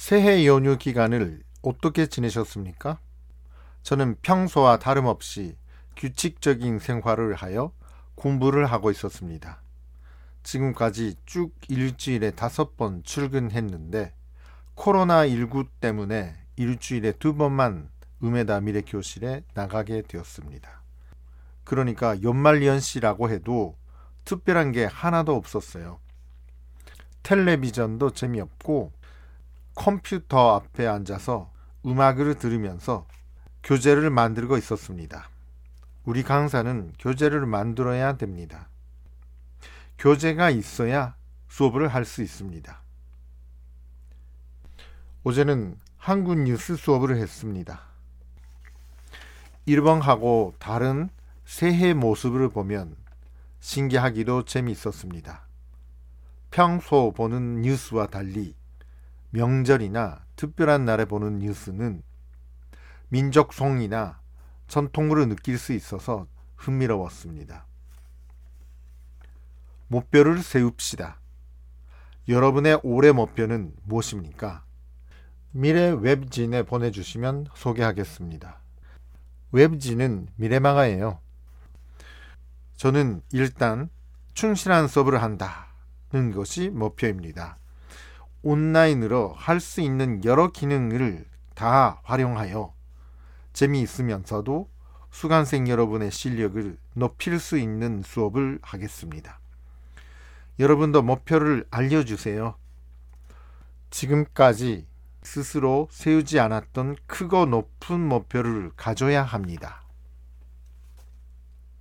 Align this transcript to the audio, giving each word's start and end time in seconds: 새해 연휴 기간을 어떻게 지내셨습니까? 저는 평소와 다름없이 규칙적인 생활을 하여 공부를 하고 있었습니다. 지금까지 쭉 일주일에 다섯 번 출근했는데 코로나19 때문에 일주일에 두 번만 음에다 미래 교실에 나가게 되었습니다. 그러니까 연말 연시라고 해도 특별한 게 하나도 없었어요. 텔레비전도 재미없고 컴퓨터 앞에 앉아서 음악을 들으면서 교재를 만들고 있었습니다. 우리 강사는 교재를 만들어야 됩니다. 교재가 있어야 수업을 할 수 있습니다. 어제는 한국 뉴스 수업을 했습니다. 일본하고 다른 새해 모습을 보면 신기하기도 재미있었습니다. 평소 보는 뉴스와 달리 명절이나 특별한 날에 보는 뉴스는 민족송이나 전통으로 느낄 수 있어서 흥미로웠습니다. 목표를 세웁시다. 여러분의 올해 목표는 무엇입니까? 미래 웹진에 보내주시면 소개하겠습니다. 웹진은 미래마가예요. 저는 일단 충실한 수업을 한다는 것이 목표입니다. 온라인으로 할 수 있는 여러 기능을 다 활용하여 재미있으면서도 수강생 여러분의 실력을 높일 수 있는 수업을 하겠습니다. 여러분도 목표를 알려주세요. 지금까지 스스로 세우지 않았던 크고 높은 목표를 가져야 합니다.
새해 0.00 0.46
연휴 0.46 0.78
기간을 0.78 1.42
어떻게 1.60 2.06
지내셨습니까? 2.06 2.98
저는 3.82 4.16
평소와 4.22 4.78
다름없이 4.78 5.58
규칙적인 5.94 6.78
생활을 6.78 7.34
하여 7.34 7.70
공부를 8.14 8.64
하고 8.64 8.90
있었습니다. 8.90 9.60
지금까지 10.42 11.16
쭉 11.26 11.52
일주일에 11.68 12.30
다섯 12.30 12.78
번 12.78 13.02
출근했는데 13.04 14.14
코로나19 14.74 15.68
때문에 15.80 16.34
일주일에 16.56 17.12
두 17.12 17.34
번만 17.34 17.90
음에다 18.24 18.62
미래 18.62 18.80
교실에 18.80 19.44
나가게 19.52 20.00
되었습니다. 20.08 20.82
그러니까 21.62 22.20
연말 22.22 22.64
연시라고 22.64 23.28
해도 23.28 23.76
특별한 24.24 24.72
게 24.72 24.86
하나도 24.86 25.36
없었어요. 25.36 26.00
텔레비전도 27.22 28.12
재미없고 28.12 28.98
컴퓨터 29.80 30.56
앞에 30.56 30.86
앉아서 30.86 31.50
음악을 31.86 32.34
들으면서 32.34 33.06
교재를 33.62 34.10
만들고 34.10 34.58
있었습니다. 34.58 35.30
우리 36.04 36.22
강사는 36.22 36.92
교재를 36.98 37.46
만들어야 37.46 38.18
됩니다. 38.18 38.68
교재가 39.98 40.50
있어야 40.50 41.16
수업을 41.48 41.88
할 41.88 42.04
수 42.04 42.20
있습니다. 42.20 42.78
어제는 45.24 45.78
한국 45.96 46.38
뉴스 46.38 46.76
수업을 46.76 47.16
했습니다. 47.16 47.80
일본하고 49.64 50.52
다른 50.58 51.08
새해 51.46 51.94
모습을 51.94 52.50
보면 52.50 52.96
신기하기도 53.60 54.44
재미있었습니다. 54.44 55.40
평소 56.50 57.14
보는 57.16 57.62
뉴스와 57.62 58.08
달리 58.08 58.59
명절이나 59.30 60.24
특별한 60.36 60.84
날에 60.84 61.04
보는 61.04 61.38
뉴스는 61.38 62.02
민족송이나 63.08 64.20
전통으로 64.68 65.26
느낄 65.26 65.58
수 65.58 65.72
있어서 65.72 66.26
흥미로웠습니다. 66.56 67.66
목표를 69.88 70.42
세웁시다. 70.42 71.20
여러분의 72.28 72.80
올해 72.84 73.10
목표는 73.10 73.72
무엇입니까? 73.82 74.64
미래 75.50 75.90
웹진에 75.90 76.62
보내주시면 76.62 77.46
소개하겠습니다. 77.54 78.60
웹진은 79.50 80.28
미래마가예요. 80.36 81.18
저는 82.76 83.22
일단 83.32 83.90
충실한 84.34 84.86
수업을 84.86 85.20
한다는 85.20 86.30
것이 86.32 86.70
목표입니다. 86.70 87.58
온라인으로 88.42 89.34
할 89.36 89.60
수 89.60 89.80
있는 89.80 90.24
여러 90.24 90.50
기능을 90.50 91.26
다 91.54 92.00
활용하여 92.04 92.72
재미있으면서도 93.52 94.68
수강생 95.10 95.68
여러분의 95.68 96.10
실력을 96.10 96.78
높일 96.94 97.38
수 97.38 97.58
있는 97.58 98.02
수업을 98.02 98.58
하겠습니다. 98.62 99.40
여러분도 100.58 101.02
목표를 101.02 101.66
알려주세요. 101.70 102.54
지금까지 103.90 104.86
스스로 105.22 105.88
세우지 105.90 106.38
않았던 106.38 106.96
크고 107.06 107.46
높은 107.46 108.00
목표를 108.00 108.70
가져야 108.76 109.22
합니다. 109.22 109.82